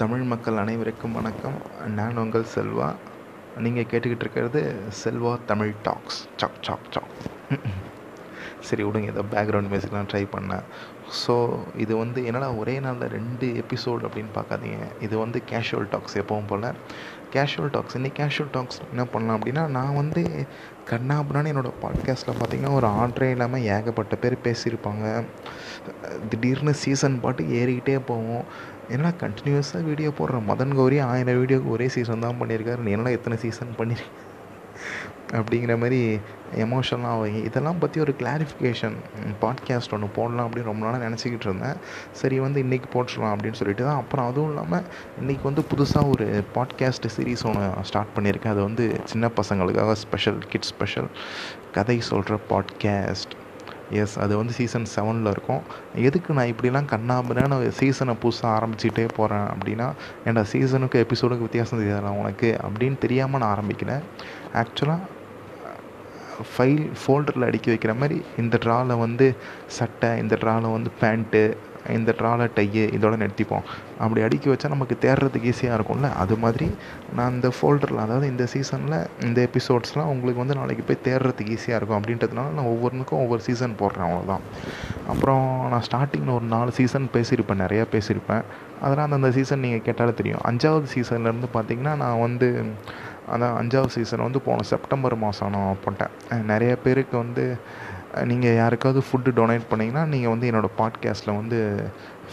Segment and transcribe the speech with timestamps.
[0.00, 1.54] தமிழ் மக்கள் அனைவருக்கும் வணக்கம்.
[1.98, 2.88] நான் உங்கள் செல்வா.
[3.64, 4.60] நீங்கள் கேட்டுக்கிட்டு இருக்கிறது
[5.02, 6.18] செல்வா தமிழ் டாக்ஸ்.
[6.40, 7.14] சாக் சாக் சாக்
[8.68, 9.08] சரி விடுங்க.
[9.12, 10.66] ஏதோ பேக்ரவுண்ட் மியூசிக்லாம் ட்ரை பண்ணேன்.
[11.22, 11.34] ஸோ
[11.84, 14.86] இது வந்து என்னடா ஒரே நாளில் ரெண்டு எபிசோடு அப்படின்னு பார்க்காதீங்க.
[15.06, 16.68] இது வந்து கேஷுவல் டாக்ஸ் எப்பவும் போல்.
[17.34, 20.22] கேஷுவல் டாக்ஸ் இன்னைக்கு கேஷுவல் டாக்ஸ் என்ன பண்ணலாம் அப்படின்னா நான் வந்து
[20.90, 25.06] கண்ணாபுரான்னு என்னோடய பாட்காஸ்ட்டில் பார்த்தீங்கன்னா ஒரு ஆர்டரே இல்லாமல் ஏகப்பட்ட பேர் பேசியிருப்பாங்க.
[26.30, 28.46] திடீர்னு சீசன் பாட்டு ஏறிக்கிட்டே போவோம்
[28.94, 32.80] ஏன்னா கண்டினியூஸாக வீடியோ போடுற மதன் கௌரி ஆயிரம் வீடியோக்கு ஒரே சீசன் தான் பண்ணியிருக்காரு.
[32.86, 34.24] நீ என்னடா எத்தனை சீசன் பண்ணியிருக்க
[35.36, 36.00] அப்படிங்கிற மாதிரி
[36.64, 38.96] எமோஷனலாக ஆகும் இதெல்லாம் பற்றி ஒரு கிளாரிஃபிகேஷன்
[39.42, 41.78] பாட்காஸ்ட் ஒன்று போடலாம் அப்படின்னு ரொம்ப நாளாக நினச்சிக்கிட்டு இருந்தேன்.
[42.20, 44.00] சரி வந்து இன்றைக்கி போட்டுடலாம் அப்படின்னு சொல்லிட்டு தான்.
[44.02, 44.84] அப்புறம் அதுவும் இல்லாமல்
[45.22, 46.26] இன்றைக்கி வந்து புதுசாக ஒரு
[46.56, 48.54] பாட்காஸ்ட் சீரீஸ் ஒன்று ஸ்டார்ட் பண்ணியிருக்கேன்.
[48.56, 51.10] அது வந்து சின்ன பசங்களுக்காக ஸ்பெஷல் கிட்ஸ் ஸ்பெஷல்
[51.78, 53.34] கதை சொல்கிற பாட்காஸ்ட்
[53.90, 55.60] எஸ் அது வந்து சீசன் செவனில் இருக்கும்.
[55.94, 59.92] எதுக்கு நான் இப்படிலாம் கண்ணாபின்னு சீசனை புதுசாக ஆரம்பிச்சுட்டே போகிறேன் அப்படின்னா
[60.24, 62.56] ஏன்டா சீசனுக்கு எபிசோடுக்கு வித்தியாசம் தெரியாதா உனக்கு?
[62.62, 64.02] அப்படின்னு தெரியாமல் நான் ஆரம்பிக்கிறேன்.
[64.54, 64.98] ஆக்சுவலாக
[66.54, 69.28] ஃபைல் ஃபோல்டரில் அடுக்கி வைக்கிற மாதிரி இந்த ட்ராவில் வந்து
[69.78, 71.42] சட்டை இந்த ட்ராவில் வந்து பேண்ட்டு
[71.96, 73.66] இந்த ட்ராவில் டையு இதோட நிறுத்திப்போம்.
[74.04, 76.08] அப்படி அடுக்கி வச்சா நமக்கு தேடுறதுக்கு ஈஸியாக இருக்கும்ல?
[76.22, 76.66] அது மாதிரி
[77.16, 81.98] நான் இந்த ஃபோல்டரில் அதாவது இந்த சீசனில் இந்த எபிசோட்ஸ்லாம் உங்களுக்கு வந்து நாளைக்கு போய் தேடுறதுக்கு ஈஸியாக இருக்கும்.
[82.00, 84.44] அப்படின்றதுனால நான் ஒவ்வொன்றுக்கும் ஒவ்வொரு சீசன் போடுறேன் அவ்வளோதான்
[85.14, 88.44] அப்புறம் நான் ஸ்டார்டிங்கில் ஒரு நாலு சீசன் பேசியிருப்பேன் நிறையா பேசியிருப்பேன்.
[88.80, 90.42] அதெல்லாம் அந்தந்த சீசன் நீங்கள் கேட்டாலே தெரியும்.
[90.50, 92.48] அஞ்சாவது சீசன்லேருந்து பார்த்தீங்கன்னா நான் வந்து
[93.32, 96.12] அதான் அஞ்சாவது சீசன் வந்து போன செப்டம்பர் மாதம் நான் போட்டேன்.
[96.52, 97.44] நிறைய பேருக்கு வந்து
[98.30, 101.58] நீங்கள் யாருக்காவது ஃபுட்டு டொனேட் பண்ணிங்கன்னா நீங்கள் வந்து என்னோடய பாட்காஸ்ட்டில் வந்து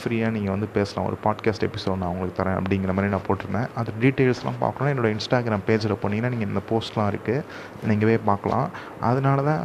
[0.01, 1.07] ஃப்ரீயாக நீங்கள் வந்து பேசலாம்.
[1.09, 3.71] ஒரு பாட்காஸ்ட் எபிசோட் நான் உங்களுக்கு தரேன் அப்படிங்கிற மாதிரி நான் போட்டிருந்தேன்.
[3.79, 7.43] அது டீட்டெயில்ஸ்லாம் பார்க்கணும் என்னோடய இன்ஸ்டாகிராம் பேஜில் போனீங்கன்னா நீங்கள் இந்த போஸ்ட்லாம் இருக்குது
[7.91, 8.69] நீங்கள் போய் பார்க்கலாம்.
[9.09, 9.63] அதனால தான்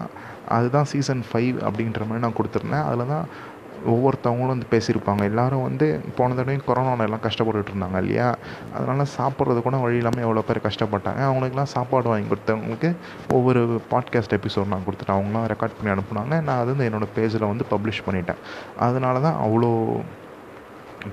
[0.57, 2.87] அதுதான் சீசன் ஃபைவ் அப்படின்ற மாதிரி நான் கொடுத்துருந்தேன்.
[2.91, 3.27] அதில் தான்
[3.87, 5.23] ஒவ்வொருத்தவங்களும் வந்து பேசியிருப்பாங்க.
[5.23, 8.37] எல்லோரும் வந்து போன தடவையும் கொரோனாவில் எல்லாம் கஷ்டப்பட்டுட்டு இருந்தாங்க இல்லையா?
[8.75, 11.21] அதனால் சாப்பிட்றது கூட வழி இல்லாமல் எவ்வளோ பேர் கஷ்டப்பட்டாங்க.
[11.31, 12.97] அவங்களுக்குலாம் சாப்பாடு வாங்கி கொடுத்தவங்களுக்கு
[13.33, 15.19] ஒவ்வொரு பாட்காஸ்ட் எபிசோட் நான் கொடுத்துட்டேன்.
[15.19, 16.43] அவங்களாம் ரெக்கார்ட் பண்ணி அனுப்புனாங்க.
[16.43, 18.41] நான் அது வந்து என்னோடய பேஜில் வந்து பப்ளிஷ் பண்ணிட்டேன்.
[18.79, 20.01] அதனால தான் அவ்வளோ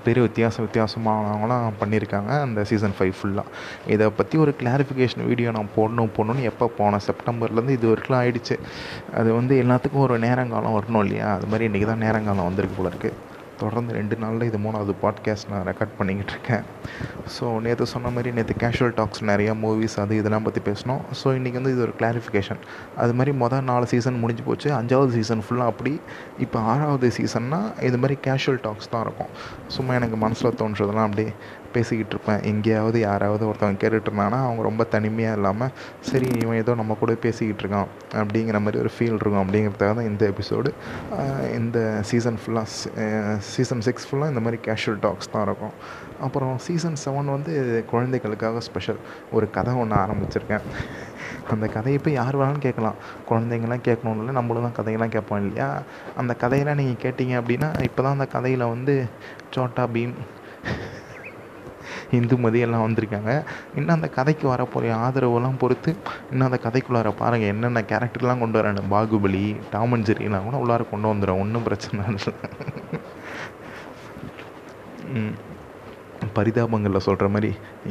[0.03, 2.31] பெரிய வித்தியாச வித்தியாசமானவங்களாம் பண்ணியிருக்காங்க.
[2.46, 3.53] அந்த சீசன் ஃபைவ் ஃபுல்லாக
[3.88, 7.06] இதை பற்றி ஒரு கிளாரிஃபிகேஷன் வீடியோ நான் போடணும் போடணும்னு எப்போ போனேன்?
[7.09, 8.57] செப்டம்பர்லேருந்து இது வரைக்கும் ஆகிடுச்சு
[9.19, 11.34] அது வந்து எல்லாத்துக்கும் ஒரு நேரங்காலம் வரணும் இல்லையா?
[11.34, 15.66] அது மாதிரி இன்றைக்கி தான் நேரங்காலம் வந்திருக்கு போல இருக்குது தொடர்ந்து ரெண்டு நாளில் இது மூணாவது பாட்காஸ்ட் நான்
[15.69, 16.63] ரெக்கார்ட் பண்ணிக்கிட்டு இருக்கேன்.
[17.35, 21.01] ஸோ நேற்று சொன்ன மாதிரி நேற்று கேஷுவல் டாக்ஸ் நிறையா மூவிஸ் அது இதெல்லாம் பற்றி பேசினோம்.
[21.19, 22.61] ஸோ இன்றைக்கி வந்து இது ஒரு கிளாரிஃபிகேஷன்
[23.03, 24.69] அது மாதிரி மொதல் நாலு சீசன் முடிஞ்சு போச்சு.
[24.79, 25.94] அஞ்சாவது சீசன் ஃபுல்லாக அப்படி
[26.45, 29.31] இப்போ ஆறாவது சீசன்னா இது மாதிரி கேஷுவல் டாக்ஸ் தான் இருக்கும்.
[29.77, 31.31] சும்மா எனக்கு மனசில் தோன்றதெல்லாம் அப்படியே
[31.75, 32.41] பேசிக்கிட்டு இருப்பேன்.
[32.49, 35.71] எங்கேயாவது யாராவது ஒருத்தவங்க கேட்டுட்டு இருந்தாங்கன்னா அவங்க ரொம்ப தனிமையாக இல்லாமல்
[36.09, 37.89] சரி இவன் ஏதோ நம்ம கூட பேசிக்கிட்டு இருக்கான்
[38.21, 39.41] அப்படிங்கிற மாதிரி ஒரு ஃபீல் இருக்கும்.
[39.44, 40.69] அப்படிங்கிறதுக்காக தான் இந்த எபிசோடு
[41.59, 41.79] இந்த
[42.11, 42.69] சீசன் ஃபுல்லாக
[43.53, 45.75] சீசன் சிக்ஸ் ஃபுல்லாக இந்த மாதிரி கேஷுவல் டாக்ஸ் தான் இருக்கும்.
[46.25, 47.53] அப்புறம் சீசன் செவன் வந்து
[47.91, 49.00] குழந்தைகளுக்காக ஸ்பெஷல்
[49.38, 50.66] ஒரு கதை ஒன்று ஆரம்பிச்சிருக்கேன்.
[51.53, 53.00] அந்த கதையை போய் யார் வேணாலும் கேட்கலாம்.
[53.29, 55.69] குழந்தைங்களாம் கேட்கணும் இல்லை நம்மளும் தான் கதையெல்லாம் கேட்போம் இல்லையா?
[56.22, 58.95] அந்த கதையெல்லாம் நீங்கள் கேட்டிங்க அப்படின்னா இப்போ தான் அந்த கதையில் வந்து
[59.56, 60.16] சோட்டா பீம்
[62.17, 63.31] இந்துமதி எல்லாம் வந்திருக்காங்க.
[63.77, 65.91] இன்னும் அந்த கதைக்கு வரப்போகிற ஆதரவெல்லாம் பொறுத்து
[66.31, 71.07] இன்னும் அந்த கதைக்குள்ளார பாருங்கள் என்னென்ன கேரக்டர்லாம் கொண்டு வரானு பாகுபலி டாம் அண்ட் ஜெரிலாம் கூட உள்ளார கொண்டு
[71.12, 72.33] வந்துடும் ஒன்றும் பிரச்சனை இல்லை.
[76.35, 77.49] பரிதாபங்களில் சொல்கிற மாதிரி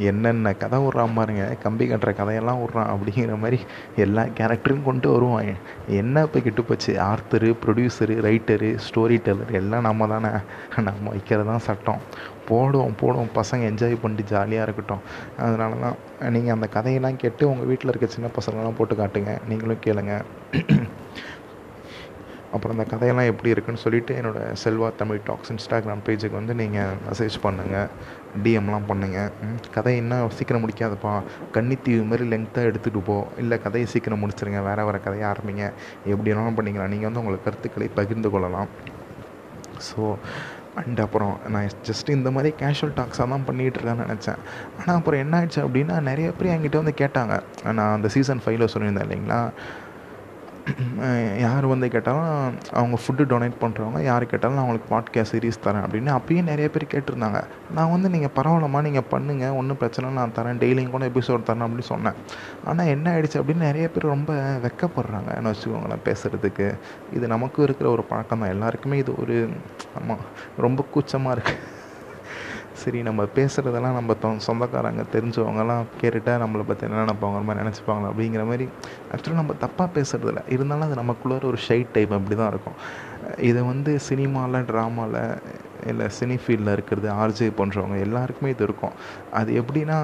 [0.09, 3.59] என்னென்ன கதை விட்றான் பாருங்க கம்பி கட்டுற கதையெல்லாம் விட்றான் அப்படிங்கிற மாதிரி
[3.95, 5.53] எல்லா கேரக்டரும் கொண்டு வருவாங்க.
[5.99, 6.91] என்ன இப்போ கெட்டு போச்சு?
[7.07, 10.31] Author producer writer storyteller எல்லாம் நம்ம தானே.
[10.87, 12.01] நம்ம வைக்கிறது தான் சட்டம்.
[12.49, 13.31] போடுவோம் போடுவோம்.
[13.39, 15.05] பசங்க என்ஜாய் பண்ணிட்டு ஜாலியாக இருக்கட்டும்.
[15.45, 15.97] அதனால தான்
[16.35, 19.33] நீங்கள் அந்த கதையெல்லாம் கேட்டு உங்கள் வீட்டில் இருக்க சின்ன பசங்களாம் போட்டு காட்டுங்க.
[19.51, 20.15] நீங்களும் கேளுங்க.
[22.55, 27.37] அப்புறம் அந்த கதையெல்லாம் எப்படி இருக்குன்னு சொல்லிவிட்டு என்னோடய செல்வா தமிழ் டாக்ஸ் இன்ஸ்டாகிராம் பேஜுக்கு வந்து நீங்கள் மெசேஜ்
[27.45, 27.89] பண்ணுங்கள்
[28.45, 29.29] டிஎம்லாம் பண்ணுங்கள்
[29.75, 31.13] கதை என்ன சீக்கிரம் முடிக்காதப்பா.
[31.55, 33.17] கன்னித்தீவு மாதிரி லெங்க்த்தாக எடுத்துகிட்டு போ.
[33.43, 35.65] இல்லை கதையை சீக்கிரம் முடிச்சிருங்க வேறு வேறு கதையை ஆரம்பிங்க.
[36.13, 36.91] எப்படி வேணாலும் பண்ணிக்கலாம்.
[36.95, 38.69] நீங்கள் வந்து உங்கள் கருத்துக்களை பகிர்ந்து கொள்ளலாம்.
[39.87, 40.01] ஸோ
[40.81, 44.39] அண்ட் அப்புறம் நான் ஜஸ்ட் இந்த மாதிரி கேஷுவல் டாக்ஸாக தான் பண்ணிகிட்டு இருக்கேன்னு நினச்சேன்.
[44.79, 47.35] ஆனால் அப்புறம் என்ன ஆயிடுச்சு அப்படின்னா நிறைய பேர் என்கிட்ட வந்து கேட்டாங்க.
[47.77, 49.39] நான் அந்த சீசன் ஃபைவ்ல சொல்லியிருந்தேன் இல்லைங்களா?
[51.43, 52.29] யார் வந்து கேட்டாலும்
[52.79, 56.85] அவங்க ஃபுட்டு டொனேட் பண்ணுறவங்க யார் கேட்டாலும் நான் அவங்களுக்கு பாட்காஸ்ட் சீரீஸ் தரேன் அப்படின்னு அப்பயும் நிறைய பேர்
[56.93, 57.39] கேட்டிருந்தாங்க.
[57.77, 61.91] நான் வந்து நீங்கள் பரவாயில்லம்மா நீங்கள் பண்ணுங்கள் ஒன்றும் பிரச்சனை நான் தரேன் டெய்லியும் கூட எபிசோட் தரேன் அப்படின்னு
[61.93, 62.17] சொன்னேன்.
[62.65, 64.33] ஆனால் என்ன ஆயிடுச்சு அப்படின்னு நிறைய பேர் ரொம்ப
[64.65, 66.67] வெக்கப்படுறாங்கன்னு வச்சுக்கோங்களேன் பேசுகிறதுக்கு
[67.13, 68.53] இது நமக்கும் இருக்கிற ஒரு பழக்கம் தான்.
[68.57, 69.37] எல்லாருக்குமே இது ஒரு
[70.01, 70.25] ஆமாம்
[70.57, 71.73] ரொம்ப கூச்சமாக இருக்குது
[72.81, 78.43] சரி நம்ம பேசுகிறதெல்லாம் நம்ம தொ சொந்தக்காரங்க தெரிஞ்சவங்கலாம் கேட்டுட்டால் நம்மளை பற்றி என்ன நினைப்பாங்க மாதிரி நினச்சிப்பாங்களா அப்படிங்கிற
[78.45, 78.65] மாதிரி
[79.11, 82.77] ஆக்சுவலாக நம்ம தப்பாக பேசுகிறதில்ல இருந்தாலும் அது நமக்குள்ளார ஒரு ஷைட் டைப் அப்படி தான் இருக்கும்.
[83.49, 85.19] இதை வந்து சினிமாவில் ட்ராமாவில்
[85.87, 88.95] இல்லை சினி ஃபீல்டில் இருக்கிறது ஆர்ஜே பண்ணுறவங்க எல்லாருக்குமே இது இருக்கும்.
[89.31, 89.97] அது எப்படின்னா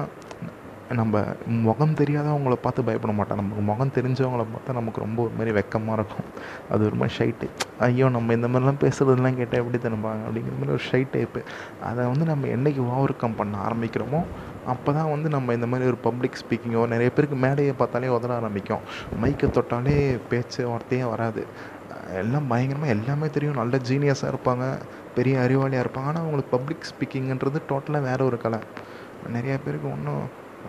[1.00, 1.20] நம்ம
[1.66, 3.40] முகம் தெரியாதவங்கள பார்த்து பயப்பட மாட்டோம்.
[3.40, 6.26] நமக்கு முகம் தெரிஞ்சவங்கள பார்த்தா நமக்கு ரொம்ப ஒரு மாதிரி வெக்கமாக இருக்கும்.
[6.72, 7.48] அது ஒரு மாதிரி ஷைட்டு
[7.86, 11.40] ஐயோ நம்ம இந்த மாதிரிலாம் பேசுகிறதுலாம் கேட்டால் எப்படி தருவாங்க அப்படிங்கிற மாதிரி ஒரு ஷை டைப்பு
[11.88, 14.22] அதை வந்து நம்ம என்றைக்கு ஓவர் கம் பண்ண ஆரம்பிக்கிறோமோ
[14.72, 18.82] அப்போ தான் வந்து நம்ம இந்த மாதிரி ஒரு பப்ளிக் ஸ்பீக்கிங்கோ நிறைய பேருக்கு மேடையை பார்த்தாலே உதற ஆரம்பிக்கும்.
[19.22, 19.96] மைக்கை தொட்டாலே
[20.30, 21.42] பேச்சு வார்த்தையே வராது.
[22.20, 23.58] எல்லாம் பயங்கரமாக எல்லாமே தெரியும்.
[23.60, 24.64] நல்ல ஜீனியஸாக இருப்பாங்க
[25.16, 26.10] பெரிய அறிவாளியாக இருப்பாங்க.
[26.12, 28.60] ஆனால் அவங்களுக்கு பப்ளிக் ஸ்பீக்கிங்கன்றது டோட்டலாக வேறு ஒரு கலை.
[29.36, 30.22] நிறையா பேருக்கு ஒன்றும்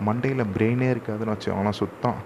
[0.07, 2.19] மண்டையில் பிரெயினே இருக்காதுன்னு வச்சுக்கோங்களேன் சுத்தம்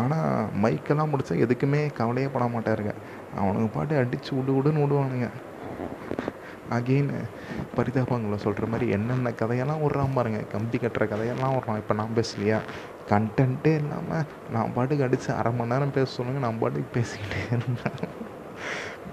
[0.00, 2.92] ஆனால் மைக்கெல்லாம் முடித்தா எதுக்குமே கவலையே பட மாட்டாருங்க.
[3.40, 5.28] அவனுங்க பாட்டு அடித்து விடு விடுன்னு விடுவானுங்க
[6.76, 7.10] அகெயின்
[7.76, 10.40] பரிதாபங்களை சொல்கிற மாதிரி என்னென்ன கதையெல்லாம் விட்றான் பாருங்க.
[10.52, 11.80] கம்பி கட்டுற கதையெல்லாம் விட்றான்.
[11.82, 12.58] இப்போ நான் பேசலையா?
[13.10, 14.24] கண்டென்ட்டே இல்லாமல்
[14.54, 18.00] நான் பாட்டுக்கு அடித்து அரை மணி நேரம் பேச சொல்லுங்க நான் பாட்டுக்கு பேசிக்கிட்டே இருந்தேன்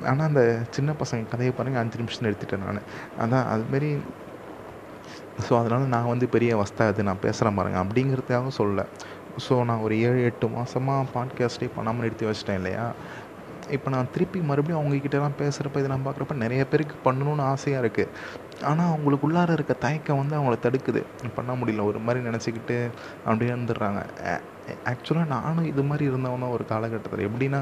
[0.09, 0.43] ஆனால் அந்த
[0.75, 2.87] சின்ன பசங்க கதையை பாருங்கள் அஞ்சு நிமிஷம் எடுத்துட்டேன் நான்.
[3.23, 3.89] அதான் அதுமாரி
[5.49, 7.79] ஸோ அதனால் நான் வந்து பெரிய வஸ்தாது நான் பேசுகிறேன் பாருங்க.
[7.83, 8.85] அப்படிங்கிறதுக்காக சொல்லலை.
[9.49, 12.91] ஸோ நான் ஒரு ஏழு எட்டு மாதமாக பாட்காஸ்ட்டே பண்ணாமல் நிறுத்தி வச்சிட்டேன் இல்லையா?
[13.69, 18.07] இப்போ நான் திருப்பி மறுபடியும் அவங்கக்கிட்டலாம் பேசுகிறப்ப இதை நான் பார்க்குறப்ப நிறைய பேருக்கு பண்ணணும்னு ஆசையாக இருக்குது
[18.69, 21.01] ஆனால் அவங்களுக்கு உள்ளார இருக்க தயக்கம் வந்து அவங்கள தடுக்குது.
[21.37, 21.85] பண்ண முடியல.
[21.85, 22.89] ஒரு மாதிரி நினச்சிக்கிட்டு
[23.25, 24.01] அப்படியே இருந்துடுறாங்க.
[24.91, 27.61] ஆக்சுவலாக நானும் இது மாதிரி இருந்தவன் தான் ஒரு காலகட்டத்தில் எப்படின்னா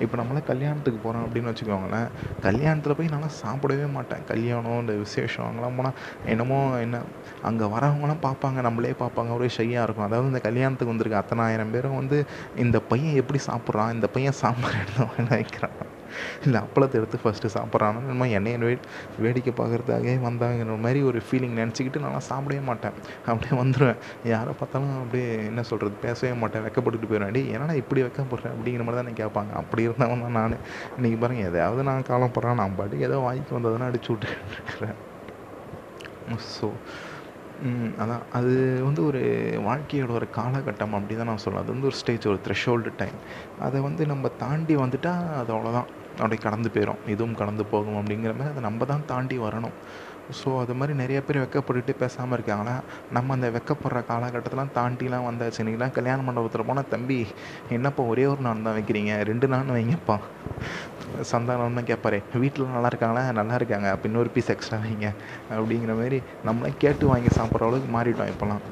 [0.00, 2.08] இப்போ நம்மளாம் கல்யாணத்துக்கு போகிறோம் அப்படின்னு வச்சுக்கோங்களேன்
[2.40, 4.24] கல்யாணத்தில் போய் நான்லாம் சாப்பிடவே மாட்டேன்.
[4.24, 7.00] கல்யாணம் இந்த விசேஷம் அங்கெல்லாம் போனால் என்னமோ என்ன
[7.42, 9.32] அங்கே வரவங்களாம் பார்ப்பாங்க நம்மளே பார்ப்பாங்க.
[9.38, 10.08] ஒரே ஷையாக இருக்கும்.
[10.08, 12.24] அதாவது இந்த கல்யாணத்துக்கு வந்திருக்க அத்தனாயிரம் பேரும் வந்து
[12.56, 13.92] இந்த பையன் எப்படி சாப்பிட்றான்?
[13.92, 15.95] இந்த பையன் சாம்பார் எடுத்து வைக்கிறான்.
[16.44, 18.72] இல்லை அப்பளத்தை எடுத்து ஃபஸ்ட்டு சாப்பிட்றான்னு நம்ம என்னைய வே
[19.24, 22.96] வேடிக்கை பார்க்குறதுக்காகவே வந்தாங்கிற மாதிரி ஒரு ஃபீலிங் நினச்சிக்கிட்டு நான் சாப்பிடவே மாட்டேன்.
[23.30, 24.00] அப்படியே வந்துடுவேன்
[24.32, 26.64] யாரை பார்த்தாலும் அப்படியே என்ன சொல்கிறது பேசவே மாட்டேன்.
[26.66, 27.30] வெக்கப்பட்டுட்டு போயிடுவேன்.
[27.32, 29.52] அடி என்னடா இப்படி வைக்கப்படுறேன் அப்படிங்கிற மாதிரி தான் கேட்பாங்க.
[29.62, 30.58] அப்படி இருந்தவன் தான் நான்.
[30.98, 34.98] இன்றைக்கி பாருங்கள் எதாவது நான் காலம் போடுறேன் நான் பாட்டுக்கு ஏதோ வாங்கிக்கு வந்ததுன்னா அடிச்சு விட்டுருக்கிறேன்
[36.54, 36.68] ஸோ
[38.02, 38.24] அதான்.
[38.38, 38.52] அது
[38.86, 39.20] வந்து ஒரு
[39.68, 41.64] வாழ்க்கையோட ஒரு காலகட்டம் அப்படி தான் நான் சொல்லுவேன்.
[41.64, 43.20] அது வந்து ஒரு ஸ்டேஜ் ஒரு த்ரெஷோல்டு டைம்
[43.66, 45.88] அதை வந்து நம்ம தாண்டி வந்துட்டால் அது அவ்வளோதான்
[46.18, 49.76] அப்படியே கடந்து போயிடும் இதுவும் கடந்து போகும் அப்படிங்கிற மாதிரி அதை நம்ம தான் தாண்டி வரணும்.
[50.38, 52.76] ஸோ அது மாதிரி நிறைய பேர் வெக்கப்பட்டுட்டு பேசாமல் இருக்காங்களா
[53.16, 55.66] நம்ம அந்த வெக்கப்படுற காலகட்டத்தெலாம் தாண்டிலாம் வந்தாச்சு.
[55.66, 57.18] நீங்களாம் கல்யாண மண்டபத்தில் போனால் தம்பி
[57.76, 59.12] என்னப்பா ஒரே ஒரு நாள் தான் வைக்கிறீங்க?
[59.30, 60.16] ரெண்டு நாள் வைங்கப்பா.
[61.32, 62.18] சந்தானம்னு கேட்பாரு.
[62.34, 63.32] வீட்டில் நல்லா இருக்காங்களா?
[63.32, 63.90] நல்லா இருக்காங்க.
[63.90, 65.10] அப்போ இன்னொரு பீஸ் எக்ஸ்ட்ரா வைங்க.
[65.50, 68.64] அப்படிங்கிற மாதிரி நம்மளே கேட்டு வாங்கி சாப்பிட்ற அளவுக்கு மாறிட்டோம் இப்போலாம்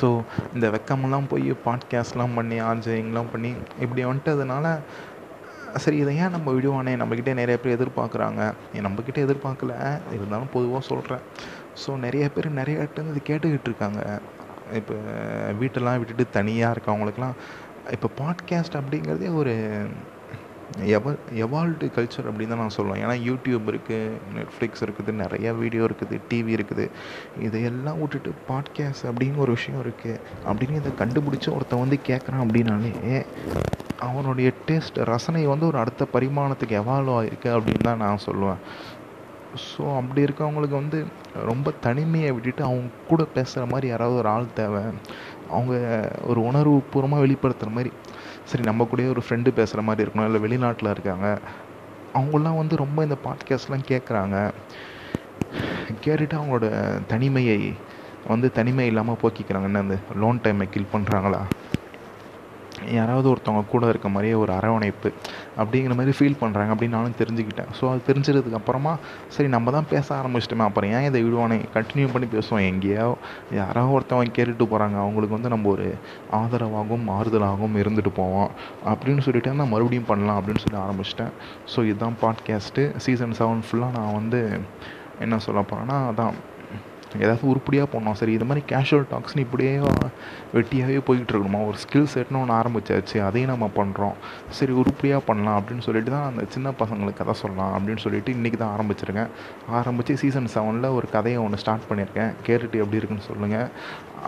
[0.00, 0.08] ஸோ
[0.54, 4.78] இந்த வெக்கமெல்லாம் போய் பாட்காஸ்ட்லாம் பண்ணி ஆர்ஜிங்லாம் பண்ணி இப்படி வந்துட்டதுனால
[5.76, 6.92] சரி இதை ஏன் நம்ம விடுவானே?
[7.00, 8.42] நம்மக்கிட்டே நிறைய பேர் எதிர்பார்க்குறாங்க.
[8.74, 10.00] நம்மக்கிட்ட எதிர்பார்க்கல.
[10.12, 11.22] இருந்தாலும் பொதுவாக சொல்கிறேன்
[11.86, 14.20] ஸோ நிறைய பேர் நிறைய இடத்துல இது கேட்டுக்கிட்டு இருக்காங்க.
[14.72, 14.94] இப்போ
[15.60, 17.34] வீட்டெல்லாம் விட்டுட்டு தனியாக இருக்கவங்களுக்குலாம்
[17.90, 19.54] இப்போ பாட்காஸ்ட் அப்படிங்கிறதே ஒரு
[20.96, 21.12] எவ
[21.44, 23.00] எவால்டு கல்ச்சர் அப்படின்னு தான் நான் சொல்லுவேன்.
[23.04, 26.86] ஏன்னா யூடியூப் இருக்குது நெட்ஃப்ளிக்ஸ் இருக்குது நிறையா வீடியோ இருக்குது டிவி இருக்குது.
[27.46, 33.24] இதையெல்லாம் விட்டுட்டு பாட்காஸ்ட் அப்படின்னு ஒரு விஷயம் இருக்குது அப்படின்னு இதை கண்டுபிடிச்சி ஒருத்தன் வந்து கேட்குறான் அப்படின்னாலே
[34.08, 38.60] அவனுடைய டேஸ்ட் ரசனை வந்து ஒரு அடுத்த பரிமாணத்துக்கு எவால்வ் ஆகிருக்கு அப்படின்னு தான் நான் சொல்லுவேன்.
[39.66, 40.98] ஸோ அப்படி இருக்கவங்களுக்கு வந்து
[41.50, 44.82] ரொம்ப தனிமையை விட்டுட்டு அவங்க கூட பேசுகிற மாதிரி யாராவது ஒரு ஆள் தேவை.
[45.50, 45.74] அவங்க
[46.30, 47.92] ஒரு உணர்வு பூர்வமாக வெளிப்படுத்துகிற மாதிரி
[48.44, 50.34] சரி நம்ம கூடயே ஒரு ஃப்ரெண்டு பேசுகிற மாதிரி இருக்கணும்.
[50.34, 51.38] இல்லை வெளிநாட்டில் இருக்காங்க.
[52.14, 54.50] அவங்களாம் வந்து ரொம்ப இந்த பாட்காஸ்ட்லாம் கேட்குறாங்க
[56.04, 56.70] கேட்டுட்டு அவங்களோட
[57.06, 57.74] தனிமையை
[58.28, 59.62] வந்து தனிமை இல்லாமல் போக்கிக்கிறாங்க.
[59.62, 61.40] என்ன அந்த லோன் டைமை கில் பண்ணுறாங்களா
[62.92, 65.12] யாராவது ஒருத்தவங்க கூட இருக்க மாதிரியே ஒரு அரவணைப்பு
[65.58, 67.70] அப்படிங்கிற மாதிரி ஃபீல் பண்ணுறாங்க அப்படின்னு நானும் தெரிஞ்சுக்கிட்டேன்.
[67.80, 68.96] ஸோ அது தெரிஞ்சதுக்கு அப்புறமா
[69.28, 71.58] சரி நம்ம தான் பேச ஆரம்பிச்சிட்டோமே அப்புறம் ஏன் இதை விடுவானே?
[71.74, 72.66] கண்டினியூ பண்ணி பேசுவோம்.
[72.66, 73.16] எங்கேயோ
[73.52, 75.94] யாரோ ஒருத்தவங்க கேட்டுட்டு போகிறாங்க அவங்களுக்கு வந்து நம்ம ஒரு
[76.32, 78.50] ஆதரவாகவும் ஆறுதலாகவும் இருந்துட்டு போவோம்.
[78.86, 81.32] அப்படின்னு சொல்லிட்டு நான் மறுபடியும் பண்ணலாம் அப்படின்னு சொல்லி ஆரம்பிச்சிட்டேன்.
[81.74, 84.60] ஸோ இதுதான் பாட்காஸ்ட்டு சீசன் செவன் ஃபுல்லாக நான் வந்து
[85.20, 86.34] என்ன சொல்ல போகிறேன்னா அதான்
[87.22, 89.72] ஏதாவது உருப்படியாக பண்ணோம் சரி இது மாதிரி கேஷுவல் டாக்ஸ்னு இப்படியே
[90.56, 93.16] வெட்டியாகவே போய்கிட்டு இருக்கணுமா ஒரு ஸ்கில் செட்னு ஒன்று ஆரம்பிச்சாச்சு.
[93.28, 94.16] அதையும் நம்ம பண்ணுறோம்
[94.58, 98.74] சரி உருப்படியாக பண்ணலாம் அப்படின்னு சொல்லிட்டு தான் அந்த சின்ன பசங்களுக்கு கதை சொல்லலாம் அப்படின்னு சொல்லிட்டு இன்றைக்கி தான்
[98.76, 99.30] ஆரம்பிச்சிருக்கேன்.
[99.80, 102.32] ஆரம்பித்து சீசன் செவனில் ஒரு கதையை ஒன்று ஸ்டார்ட் பண்ணியிருக்கேன்.
[102.48, 103.70] கேட்டுட்டு எப்படி இருக்குன்னு சொல்லுங்கள்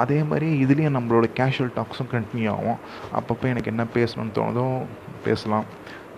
[0.04, 2.80] அதே மாதிரி இதுலேயும் நம்மளோட கேஷுவல் டாக்ஸும் கண்டினியூ ஆகும்.
[3.18, 4.66] அப்பப்போ எனக்கு என்ன பேசணும்னு தோணுதோ
[5.28, 5.66] பேசலாம்.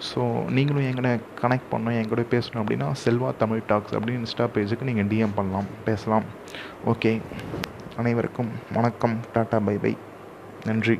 [0.06, 0.20] ஸோ
[0.56, 5.08] நீங்களும் எங்களை கனெக்ட் பண்ணணும் என் கூட பேசணும் அப்படின்னா செல்வா தமிழ் டாக்ஸ் அப்படின்னு இன்ஸ்டா பேஜுக்கு நீங்கள்
[5.12, 6.26] டிஎம் பண்ணலாம் பேசலாம்.
[6.86, 7.20] ஓகே
[7.96, 9.16] அனைவருக்கும் வணக்கம்.
[9.34, 9.96] டாட்டா பை பை
[10.66, 10.98] நன்றி.